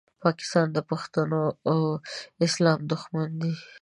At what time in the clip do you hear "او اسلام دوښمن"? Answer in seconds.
1.71-3.29